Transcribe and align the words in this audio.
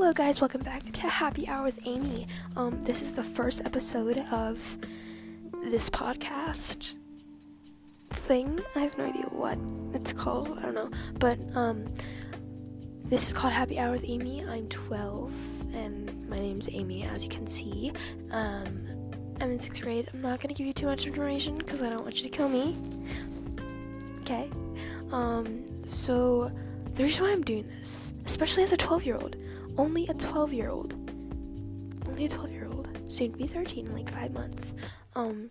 Hello, 0.00 0.12
guys. 0.12 0.40
Welcome 0.40 0.62
back 0.62 0.84
to 0.92 1.08
Happy 1.08 1.48
Hour 1.48 1.64
with 1.64 1.80
Amy. 1.84 2.28
Um, 2.54 2.80
this 2.84 3.02
is 3.02 3.14
the 3.14 3.22
first 3.24 3.60
episode 3.64 4.16
of 4.30 4.78
this 5.64 5.90
podcast 5.90 6.92
thing. 8.10 8.60
I 8.76 8.78
have 8.78 8.96
no 8.96 9.06
idea 9.06 9.24
what 9.24 9.58
it's 9.92 10.12
called. 10.12 10.56
I 10.56 10.62
don't 10.62 10.76
know, 10.76 10.90
but 11.18 11.40
um, 11.56 11.92
this 13.06 13.26
is 13.26 13.32
called 13.32 13.52
Happy 13.52 13.76
Hour 13.76 13.90
with 13.90 14.04
Amy. 14.06 14.44
I'm 14.46 14.68
12, 14.68 15.74
and 15.74 16.28
my 16.28 16.38
name's 16.38 16.68
Amy, 16.70 17.02
as 17.02 17.24
you 17.24 17.28
can 17.28 17.48
see. 17.48 17.90
Um, 18.30 19.10
I'm 19.40 19.50
in 19.50 19.58
sixth 19.58 19.82
grade. 19.82 20.08
I'm 20.14 20.22
not 20.22 20.38
gonna 20.38 20.54
give 20.54 20.68
you 20.68 20.72
too 20.72 20.86
much 20.86 21.06
information 21.06 21.56
because 21.56 21.82
I 21.82 21.90
don't 21.90 22.04
want 22.04 22.22
you 22.22 22.30
to 22.30 22.34
kill 22.34 22.48
me. 22.48 22.76
Okay. 24.20 24.48
Um, 25.10 25.64
so 25.84 26.52
the 26.94 27.02
reason 27.02 27.24
why 27.24 27.32
I'm 27.32 27.42
doing 27.42 27.66
this, 27.66 28.12
especially 28.26 28.62
as 28.62 28.70
a 28.72 28.76
12 28.76 29.04
year 29.04 29.16
old 29.16 29.34
only 29.78 30.06
a 30.08 30.14
12 30.14 30.52
year 30.52 30.68
old, 30.68 30.94
only 32.08 32.26
a 32.26 32.28
12 32.28 32.50
year 32.50 32.66
old, 32.66 32.88
soon 33.06 33.32
to 33.32 33.38
be 33.38 33.46
13 33.46 33.86
in 33.86 33.94
like 33.94 34.10
five 34.10 34.32
months. 34.32 34.74
Um, 35.14 35.50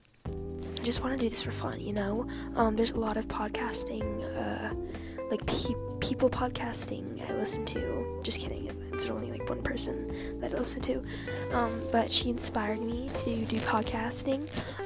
just 0.84 1.02
want 1.02 1.18
to 1.18 1.24
do 1.24 1.30
this 1.30 1.42
for 1.42 1.52
fun, 1.52 1.80
you 1.80 1.94
know. 1.94 2.28
Um, 2.56 2.76
there's 2.76 2.92
a 2.92 3.00
lot 3.00 3.18
of 3.18 3.28
podcasting, 3.28 4.22
uh, 4.38 4.74
like 5.32 5.46
pe- 5.46 5.76
people 6.00 6.30
podcasting 6.30 7.28
I 7.30 7.34
listen 7.34 7.66
to. 7.66 8.20
Just 8.22 8.40
kidding, 8.40 8.68
it's 8.92 9.10
only 9.10 9.32
like 9.32 9.50
one 9.50 9.62
person 9.64 10.40
that 10.40 10.54
I 10.54 10.58
listen 10.58 10.82
to. 10.84 11.02
Um, 11.54 11.82
but 11.92 12.12
she 12.12 12.30
inspired 12.30 12.82
me 12.82 13.10
to 13.24 13.46
do 13.46 13.58
podcasting. 13.58 14.42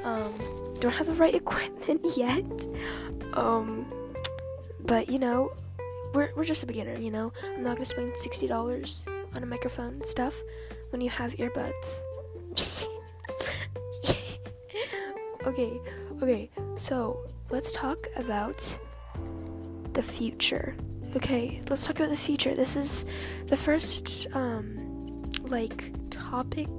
Um, 0.05 0.31
don't 0.79 0.93
have 0.93 1.07
the 1.07 1.13
right 1.13 1.35
equipment 1.43 2.05
yet. 2.15 2.45
Um, 3.33 3.91
but 4.79 5.09
you 5.09 5.19
know, 5.19 5.53
we're, 6.13 6.31
we're 6.35 6.45
just 6.45 6.63
a 6.63 6.65
beginner, 6.65 6.97
you 6.97 7.09
know. 7.11 7.31
I'm 7.55 7.63
not 7.63 7.75
gonna 7.75 7.85
spend 7.85 8.15
sixty 8.17 8.47
dollars 8.47 9.05
on 9.35 9.43
a 9.43 9.45
microphone 9.45 9.93
and 9.93 10.05
stuff 10.05 10.41
when 10.89 11.01
you 11.01 11.09
have 11.09 11.33
earbuds. 11.33 12.01
okay, 15.45 15.79
okay, 16.21 16.49
so 16.75 17.25
let's 17.49 17.71
talk 17.71 18.07
about 18.15 18.79
the 19.93 20.03
future. 20.03 20.75
Okay, 21.15 21.61
let's 21.69 21.85
talk 21.85 21.97
about 21.97 22.09
the 22.09 22.17
future. 22.17 22.55
This 22.55 22.75
is 22.75 23.05
the 23.47 23.57
first, 23.57 24.27
um, 24.33 25.29
like, 25.43 25.91
topic 26.09 26.69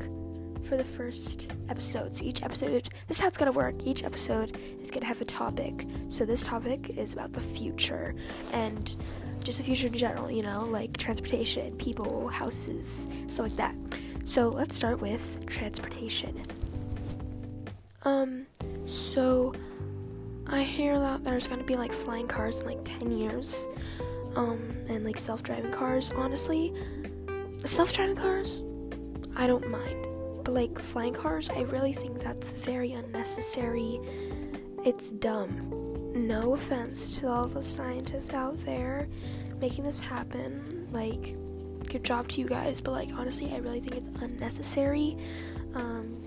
for 0.62 0.77
the 0.77 0.84
first 0.84 1.50
episode. 1.69 2.14
So 2.14 2.25
each 2.25 2.42
episode, 2.42 2.89
this 3.09 3.19
is 3.19 3.20
how 3.20 3.28
it's 3.28 3.37
gonna 3.37 3.53
work. 3.53 3.75
Each 3.84 4.05
episode 4.05 4.56
is 4.81 4.91
gonna 4.91 5.06
have 5.06 5.20
a 5.20 5.25
topic. 5.25 5.87
So 6.09 6.25
this 6.25 6.44
topic 6.44 6.91
is 6.91 7.12
about 7.12 7.33
the 7.33 7.41
future 7.41 8.14
and 8.53 8.97
just 9.42 9.58
the 9.58 9.64
future 9.64 9.88
in 9.88 9.94
general, 9.94 10.30
you 10.30 10.42
know, 10.42 10.64
like 10.64 10.96
transportation, 10.96 11.76
people, 11.76 12.28
houses, 12.28 13.08
stuff 13.26 13.46
like 13.46 13.56
that. 13.56 13.74
So 14.24 14.48
let's 14.48 14.76
start 14.76 15.00
with 15.00 15.44
transportation. 15.46 16.42
Um, 18.04 18.46
so 18.86 19.54
I 20.46 20.62
hear 20.62 20.98
that 20.98 21.24
there's 21.24 21.46
gonna 21.46 21.64
be 21.64 21.74
like 21.74 21.92
flying 21.92 22.28
cars 22.28 22.60
in 22.60 22.66
like 22.66 22.84
10 22.84 23.10
years, 23.12 23.66
um, 24.36 24.60
and 24.88 25.04
like 25.04 25.18
self 25.18 25.42
driving 25.42 25.72
cars. 25.72 26.12
Honestly, 26.14 26.72
self 27.64 27.92
driving 27.92 28.16
cars, 28.16 28.62
I 29.36 29.46
don't 29.46 29.68
mind. 29.68 30.06
But 30.44 30.54
like 30.54 30.78
flying 30.78 31.14
cars, 31.14 31.48
I 31.50 31.60
really 31.62 31.92
think 31.92 32.20
that's 32.20 32.50
very 32.50 32.92
unnecessary. 32.92 34.00
It's 34.84 35.10
dumb 35.10 35.81
no 36.14 36.55
offense 36.55 37.18
to 37.18 37.28
all 37.28 37.46
the 37.46 37.62
scientists 37.62 38.32
out 38.32 38.58
there 38.64 39.08
making 39.60 39.84
this 39.84 40.00
happen. 40.00 40.88
Like, 40.92 41.36
good 41.88 42.04
job 42.04 42.28
to 42.28 42.41
you 42.41 42.46
guys, 42.46 42.80
but 42.80 42.92
like 42.92 43.10
honestly, 43.14 43.52
I 43.52 43.58
really 43.58 43.80
think 43.80 43.96
it's 43.96 44.22
unnecessary. 44.22 45.16
Um, 45.75 46.22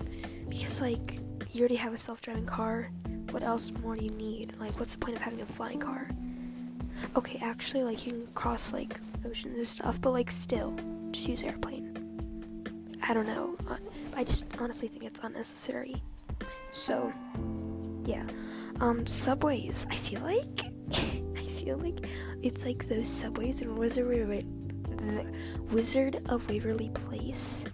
because 0.48 0.80
like 0.80 1.18
you 1.52 1.60
already 1.60 1.76
have 1.76 1.92
a 1.92 1.96
self-driving 1.96 2.46
car. 2.46 2.90
What 3.30 3.42
else 3.42 3.72
more 3.82 3.96
do 3.96 4.04
you 4.04 4.10
need? 4.12 4.54
Like, 4.58 4.78
what's 4.78 4.92
the 4.92 4.98
point 4.98 5.16
of 5.16 5.22
having 5.22 5.40
a 5.40 5.46
flying 5.46 5.80
car? 5.80 6.08
Okay, 7.16 7.38
actually, 7.42 7.82
like 7.82 8.06
you 8.06 8.12
can 8.12 8.26
cross 8.34 8.72
like 8.72 8.98
oceans 9.26 9.56
and 9.56 9.66
stuff, 9.66 10.00
but 10.00 10.12
like 10.12 10.30
still, 10.30 10.74
just 11.10 11.28
use 11.28 11.42
airplane. 11.42 11.92
I 13.02 13.14
don't 13.14 13.26
know. 13.26 13.56
I 14.16 14.24
just 14.24 14.46
honestly 14.58 14.88
think 14.88 15.04
it's 15.04 15.20
unnecessary. 15.22 16.02
So, 16.72 17.12
yeah. 18.06 18.26
Um, 18.80 19.06
subways. 19.06 19.86
I 19.90 19.96
feel 19.96 20.20
like 20.20 20.60
I 20.92 21.48
feel 21.50 21.78
like 21.78 22.06
it's 22.42 22.64
like 22.64 22.88
those 22.88 23.08
subways 23.08 23.60
in 23.60 23.76
Wizard 23.76 24.46
Wizard 25.70 26.22
of 26.26 26.48
Waverly 26.48 26.90
Place, 26.90 27.64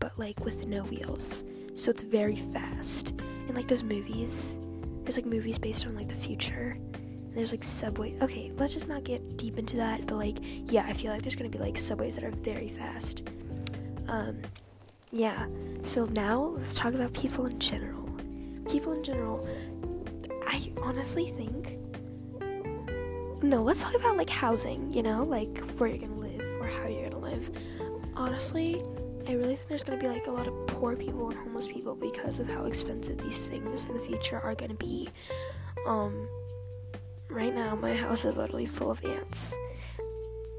but 0.00 0.18
like 0.18 0.44
with 0.44 0.66
no 0.66 0.84
wheels. 0.84 1.44
So 1.74 1.90
it's 1.90 2.02
very 2.02 2.36
fast. 2.36 3.10
And 3.46 3.54
like 3.54 3.68
those 3.68 3.82
movies, 3.82 4.58
there's 5.02 5.16
like 5.16 5.26
movies 5.26 5.58
based 5.58 5.86
on 5.86 5.94
like 5.94 6.08
the 6.08 6.14
future. 6.14 6.78
And 6.94 7.36
there's 7.36 7.50
like 7.50 7.64
subway. 7.64 8.16
Okay, 8.22 8.52
let's 8.56 8.72
just 8.72 8.88
not 8.88 9.04
get 9.04 9.36
deep 9.36 9.58
into 9.58 9.76
that. 9.76 10.06
But 10.06 10.16
like, 10.16 10.38
yeah, 10.40 10.86
I 10.86 10.92
feel 10.92 11.12
like 11.12 11.22
there's 11.22 11.36
gonna 11.36 11.50
be 11.50 11.58
like 11.58 11.76
subways 11.76 12.14
that 12.14 12.24
are 12.24 12.30
very 12.30 12.68
fast. 12.68 13.28
Um, 14.08 14.40
yeah. 15.10 15.46
So 15.82 16.04
now 16.04 16.54
let's 16.56 16.74
talk 16.74 16.94
about 16.94 17.12
people 17.12 17.46
in 17.46 17.58
general. 17.58 18.03
People 18.68 18.92
in 18.92 19.02
general 19.02 19.46
I 20.46 20.72
honestly 20.82 21.30
think. 21.30 21.78
No, 23.42 23.62
let's 23.62 23.82
talk 23.82 23.94
about 23.94 24.16
like 24.16 24.30
housing, 24.30 24.92
you 24.92 25.02
know, 25.02 25.24
like 25.24 25.58
where 25.78 25.88
you're 25.88 25.98
gonna 25.98 26.20
live 26.20 26.40
or 26.60 26.66
how 26.66 26.86
you're 26.86 27.08
gonna 27.08 27.24
live. 27.24 27.50
Honestly, 28.14 28.82
I 29.26 29.32
really 29.32 29.56
think 29.56 29.68
there's 29.68 29.84
gonna 29.84 30.00
be 30.00 30.06
like 30.06 30.26
a 30.26 30.30
lot 30.30 30.46
of 30.46 30.66
poor 30.66 30.96
people 30.96 31.30
and 31.30 31.38
homeless 31.38 31.68
people 31.68 31.94
because 31.94 32.38
of 32.38 32.48
how 32.48 32.66
expensive 32.66 33.18
these 33.18 33.46
things 33.48 33.86
in 33.86 33.94
the 33.94 34.00
future 34.00 34.38
are 34.38 34.54
gonna 34.54 34.74
be. 34.74 35.08
Um, 35.86 36.28
right 37.28 37.54
now, 37.54 37.74
my 37.74 37.94
house 37.94 38.24
is 38.24 38.36
literally 38.36 38.66
full 38.66 38.90
of 38.90 39.04
ants. 39.04 39.54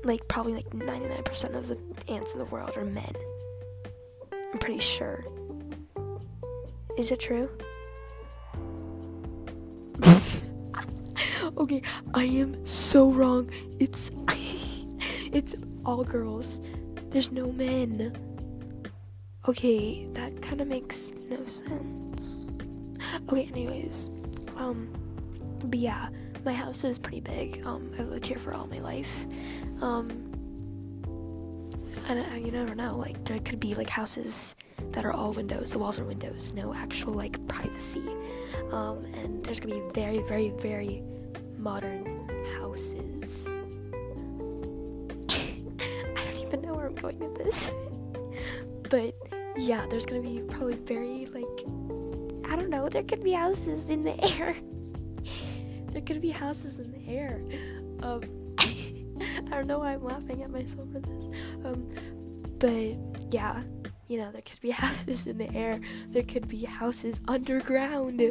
Like, 0.04 0.28
probably 0.28 0.54
like 0.54 0.70
99% 0.70 1.56
of 1.56 1.68
the 1.68 1.80
ants 2.08 2.34
in 2.34 2.40
the 2.40 2.46
world 2.46 2.78
are 2.78 2.86
men. 2.86 3.14
I'm 4.32 4.60
pretty 4.60 4.80
sure. 4.80 5.26
Is 6.98 7.12
it 7.12 7.20
true? 7.20 7.50
Okay, 11.58 11.82
I 12.14 12.26
am 12.26 12.66
so 12.66 13.10
wrong. 13.12 13.50
It's 13.80 14.12
it's 15.32 15.56
all 15.86 16.04
girls. 16.04 16.62
There's 17.10 17.32
no 17.32 17.52
men. 17.52 18.16
Okay, 19.48 20.08
that 20.14 20.42
kind 20.42 20.62
of 20.62 20.68
makes 20.68 21.12
no 21.30 21.46
sense. 21.46 22.38
Okay, 23.30 23.46
anyways, 23.46 24.10
um, 24.58 24.90
but 25.64 25.78
yeah, 25.78 26.10
my 26.44 26.54
house 26.54 26.84
is 26.84 26.98
pretty 26.98 27.22
big. 27.22 27.66
Um, 27.66 27.92
I've 27.98 28.08
lived 28.08 28.26
here 28.26 28.38
for 28.38 28.54
all 28.54 28.68
my 28.68 28.80
life. 28.80 29.26
Um, 29.82 30.32
and 32.08 32.46
you 32.46 32.52
never 32.52 32.76
know. 32.76 32.96
Like 32.96 33.24
there 33.26 33.40
could 33.40 33.60
be 33.60 33.74
like 33.76 33.90
houses 33.90 34.56
that 34.92 35.06
are 35.06 35.12
all 35.12 35.32
windows. 35.32 35.72
The 35.72 35.80
walls 35.80 36.00
are 36.00 36.06
windows. 36.06 36.54
No 36.54 36.74
actual 36.74 37.14
like 37.14 37.46
privacy. 37.48 38.08
Um, 38.72 39.06
and 39.16 39.44
there's 39.44 39.60
gonna 39.60 39.76
be 39.76 39.94
very, 39.94 40.20
very, 40.20 40.50
very 40.50 41.04
modern 41.66 42.30
houses. 42.60 43.48
I 45.30 46.24
don't 46.24 46.46
even 46.46 46.62
know 46.62 46.76
where 46.76 46.86
I'm 46.86 46.94
going 46.94 47.18
with 47.18 47.36
this. 47.44 47.72
but 48.92 49.16
yeah, 49.58 49.88
there's 49.90 50.06
gonna 50.06 50.22
be 50.22 50.44
probably 50.48 50.76
very 50.76 51.26
like 51.34 51.44
I 52.48 52.56
don't 52.56 52.70
know, 52.70 52.88
there 52.88 53.02
could 53.02 53.24
be 53.24 53.32
houses 53.32 53.90
in 53.90 54.04
the 54.04 54.16
air. 54.38 54.56
there 55.92 56.04
could 56.04 56.22
be 56.22 56.30
houses 56.30 56.78
in 56.78 56.92
the 56.92 57.12
air. 57.12 57.42
Um 58.04 58.22
I 58.60 59.50
don't 59.50 59.66
know 59.66 59.80
why 59.80 59.94
I'm 59.94 60.04
laughing 60.04 60.44
at 60.44 60.52
myself 60.52 60.88
for 60.94 61.00
this. 61.00 61.26
Um 61.66 61.90
but 62.60 63.34
yeah, 63.34 63.64
you 64.08 64.20
know, 64.20 64.32
there 64.32 64.44
could 64.44 64.62
be 64.62 64.70
houses 64.70 65.26
in 65.26 65.40
the 65.40 65.52
air. 65.56 65.80
There 66.10 66.22
could 66.22 66.48
be 66.48 66.66
houses 66.66 67.22
underground. 67.28 68.22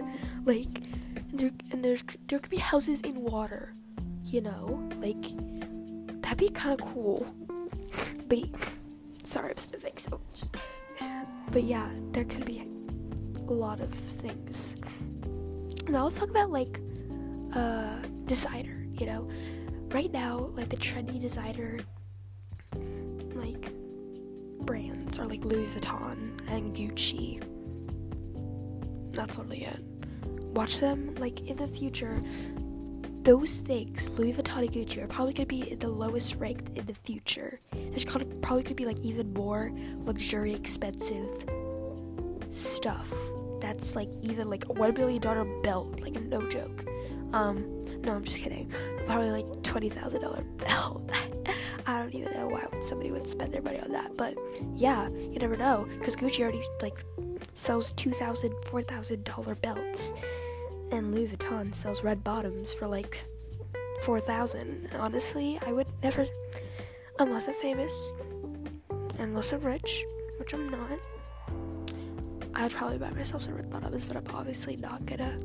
Like 0.45 0.85
there 1.33 1.51
there's 1.85 2.03
there 2.29 2.39
could 2.39 2.51
be 2.51 2.57
houses 2.57 3.03
in 3.03 3.21
water. 3.21 3.75
You 4.25 4.41
know, 4.41 4.89
like 5.01 5.23
that'd 6.23 6.39
be 6.39 6.49
kind 6.49 6.81
of 6.81 6.87
cool. 6.95 7.27
but 8.29 8.39
sorry, 9.23 9.51
I'm 9.51 9.59
sniffing 9.59 9.99
so 9.99 10.19
much. 10.27 10.45
But 11.53 11.65
yeah, 11.65 11.89
there 12.13 12.25
could 12.25 12.47
be 12.47 12.67
a 13.37 13.53
lot 13.53 13.81
of 13.81 13.93
things. 13.93 14.77
Now 15.87 16.05
let's 16.05 16.19
talk 16.19 16.31
about 16.31 16.51
like 16.51 16.81
uh 17.55 17.99
designer. 18.25 18.87
You 18.95 19.07
know, 19.07 19.29
right 19.89 20.11
now 20.11 20.51
like 20.55 20.71
the 20.71 20.79
trendy 20.79 21.21
designer 21.21 21.81
like 23.35 23.71
brands 24.61 25.19
are 25.19 25.27
like 25.27 25.45
Louis 25.45 25.67
Vuitton 25.67 26.41
and 26.49 26.75
Gucci. 26.75 27.43
That's 29.13 29.37
totally 29.37 29.65
it 29.65 29.94
watch 30.55 30.79
them 30.81 31.15
like 31.17 31.41
in 31.43 31.57
the 31.57 31.69
future 31.69 32.21
those 33.25 33.57
things, 33.61 34.11
Louis 34.11 34.35
Vuitton 34.35 34.59
and 34.59 34.71
Gucci, 34.71 35.03
are 35.03 35.07
probably 35.07 35.33
gonna 35.33 35.47
be 35.47 35.75
the 35.77 35.89
lowest 35.89 36.37
ranked 36.37 36.77
in 36.77 36.85
the 36.85 36.95
future. 36.95 37.59
There's 37.73 38.05
probably 38.05 38.63
gonna 38.63 38.75
be 38.75 38.85
like 38.85 38.99
even 38.99 39.33
more 39.33 39.73
luxury, 40.05 40.53
expensive 40.53 41.49
stuff. 42.51 43.13
That's 43.61 43.97
like 43.97 44.11
even 44.21 44.51
like 44.51 44.69
a 44.69 44.75
one 44.75 44.93
billion 44.93 45.23
dollar 45.23 45.47
belt, 45.63 46.03
like 46.03 46.21
no 46.21 46.47
joke. 46.49 46.85
Um, 47.33 47.83
no, 48.03 48.15
I'm 48.15 48.25
just 48.25 48.39
kidding. 48.39 48.71
Probably 49.07 49.31
like 49.31 49.63
twenty 49.63 49.89
thousand 49.89 50.21
dollar 50.21 50.43
belt. 50.59 51.11
I 51.87 51.99
don't 51.99 52.15
even 52.15 52.33
know 52.35 52.49
why 52.49 52.67
somebody 52.83 53.11
would 53.11 53.27
spend 53.27 53.55
their 53.55 53.63
money 53.63 53.81
on 53.81 53.91
that, 53.93 54.19
but 54.19 54.37
yeah, 54.75 55.09
you 55.09 55.39
never 55.39 55.57
know 55.57 55.89
because 55.99 56.15
Gucci 56.15 56.43
already 56.43 56.63
like 56.83 57.03
sells 57.55 57.93
two 57.93 58.11
thousand, 58.11 58.53
four 58.65 58.83
thousand 58.83 59.25
dollar 59.25 59.55
belts, 59.55 60.13
and 60.93 61.15
Louis 61.15 61.29
Vuitton 61.29 61.75
sells 61.75 62.05
red 62.05 62.23
bottoms 62.23 62.73
for 62.73 62.87
like 62.87 63.25
four 64.03 64.21
thousand. 64.21 64.91
Honestly, 64.99 65.59
I 65.67 65.73
would 65.73 65.87
never, 66.03 66.27
unless 67.19 67.49
I'm 67.49 67.55
famous, 67.55 68.13
unless 69.19 69.53
I'm 69.53 69.63
rich, 69.63 70.05
which 70.39 70.53
I'm 70.53 70.69
not. 70.69 70.99
I 72.55 72.65
would 72.65 72.73
probably 72.73 72.99
buy 72.99 73.11
myself 73.11 73.43
some 73.43 73.55
red 73.55 73.71
bottoms, 73.71 74.05
but 74.05 74.17
I'm 74.17 74.27
obviously 74.35 74.77
not 74.77 75.07
gonna 75.07 75.39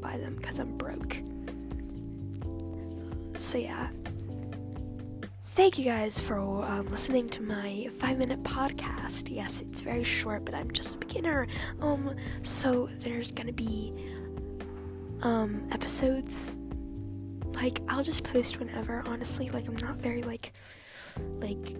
buy 0.00 0.18
them 0.18 0.36
because 0.36 0.58
I'm 0.58 0.76
broke. 0.76 1.16
So 3.36 3.58
yeah. 3.58 3.88
Thank 5.58 5.76
you 5.76 5.84
guys 5.84 6.20
for 6.20 6.38
um, 6.38 6.86
listening 6.86 7.28
to 7.30 7.42
my 7.42 7.88
five 7.98 8.16
minute 8.16 8.44
podcast. 8.44 9.26
Yes, 9.28 9.60
it's 9.60 9.80
very 9.80 10.04
short, 10.04 10.44
but 10.44 10.54
I'm 10.54 10.70
just 10.70 10.94
a 10.94 10.98
beginner. 10.98 11.48
Um, 11.80 12.14
so 12.44 12.88
there's 13.00 13.32
gonna 13.32 13.52
be 13.52 13.92
um 15.22 15.66
episodes. 15.72 16.58
Like 17.54 17.80
I'll 17.88 18.04
just 18.04 18.22
post 18.22 18.60
whenever. 18.60 19.02
Honestly, 19.08 19.50
like 19.50 19.66
I'm 19.66 19.74
not 19.74 19.96
very 19.96 20.22
like 20.22 20.52
like 21.40 21.74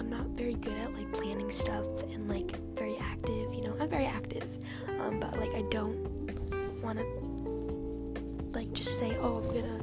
I'm 0.00 0.10
not 0.10 0.26
very 0.30 0.54
good 0.54 0.76
at 0.78 0.92
like 0.94 1.12
planning 1.12 1.52
stuff 1.52 2.02
and 2.12 2.28
like 2.28 2.56
very 2.74 2.96
active. 2.98 3.54
You 3.54 3.62
know, 3.62 3.76
I'm 3.78 3.88
very 3.88 4.06
active, 4.06 4.58
um, 4.98 5.20
but 5.20 5.38
like 5.38 5.54
I 5.54 5.62
don't 5.70 6.82
want 6.82 6.98
to 6.98 7.04
like 8.50 8.72
just 8.72 8.98
say, 8.98 9.16
oh, 9.20 9.36
I'm 9.36 9.54
gonna 9.54 9.80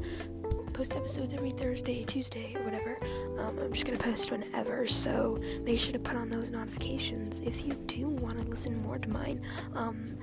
post 0.74 0.96
episodes 0.96 1.34
every 1.34 1.52
Thursday, 1.52 2.04
Tuesday, 2.04 2.56
whatever. 2.64 2.98
Um, 3.38 3.60
I'm 3.60 3.72
just 3.72 3.86
gonna 3.86 3.98
post 3.98 4.32
whenever, 4.32 4.88
so 4.88 5.40
make 5.62 5.80
sure 5.80 5.94
to 5.94 6.00
put 6.00 6.16
on 6.16 6.30
those 6.30 6.50
notifications 6.50 7.40
if 7.42 7.66
you 7.66 7.74
do 7.86 8.08
want 8.08 8.42
to 8.42 8.44
listen 8.50 8.82
more 8.82 8.98
to 8.98 9.10
mine. 9.10 9.42
Um, 9.76 10.18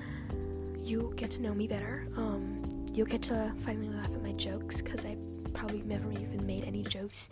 you 0.81 1.13
get 1.15 1.31
to 1.31 1.41
know 1.41 1.53
me 1.53 1.67
better. 1.67 2.07
Um, 2.17 2.63
you'll 2.93 3.07
get 3.07 3.21
to 3.23 3.53
finally 3.59 3.89
laugh 3.89 4.13
at 4.13 4.21
my 4.21 4.33
jokes 4.33 4.81
because 4.81 5.05
I 5.05 5.15
probably 5.53 5.83
never 5.83 6.11
even 6.11 6.45
made 6.45 6.65
any 6.65 6.83
jokes 6.83 7.29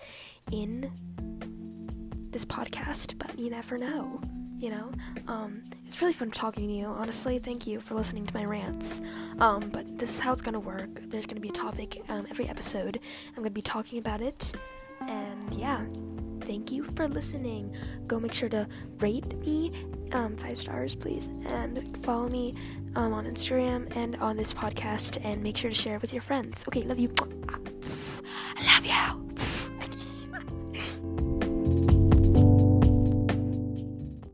in 0.52 0.90
this 2.32 2.46
podcast, 2.46 3.18
but 3.18 3.38
you 3.38 3.50
never 3.50 3.78
know 3.78 4.22
you 4.60 4.70
know? 4.70 4.92
Um, 5.28 5.62
it's 5.86 6.02
really 6.02 6.14
fun 6.14 6.32
talking 6.32 6.68
to 6.68 6.74
you. 6.74 6.86
Honestly 6.86 7.40
thank 7.40 7.66
you 7.66 7.80
for 7.80 7.96
listening 7.96 8.26
to 8.26 8.34
my 8.34 8.46
rants. 8.46 9.02
Um, 9.40 9.70
but 9.70 9.98
this 9.98 10.10
is 10.12 10.20
how 10.20 10.34
it's 10.34 10.42
gonna 10.42 10.60
work. 10.60 11.02
There's 11.10 11.26
gonna 11.26 11.42
be 11.42 11.50
a 11.50 11.54
topic 11.54 12.02
um, 12.10 12.26
every 12.30 12.48
episode. 12.48 13.00
I'm 13.30 13.44
gonna 13.44 13.50
be 13.50 13.62
talking 13.62 14.00
about 14.00 14.22
it. 14.22 14.54
And 15.02 15.54
yeah 15.54 15.86
thank 16.42 16.72
you 16.72 16.84
for 16.84 17.08
listening. 17.08 17.76
Go 18.08 18.20
make 18.20 18.34
sure 18.34 18.50
to 18.50 18.68
rate 19.00 19.38
me 19.40 19.72
um, 20.12 20.36
five 20.36 20.58
stars 20.58 20.96
please. 20.96 21.28
And 21.46 21.98
follow 22.04 22.28
me 22.28 22.56
um, 22.96 23.14
on 23.14 23.26
instagram 23.26 23.96
and 23.96 24.16
on 24.18 24.36
this 24.38 24.54
podcast. 24.54 25.24
And 25.24 25.44
make 25.44 25.58
sure 25.58 25.70
to 25.70 25.76
share 25.76 25.96
it 25.96 26.02
with 26.02 26.14
your 26.14 26.22
friends. 26.22 26.66
Okay 26.68 26.82
love 26.84 27.00
you 27.00 27.10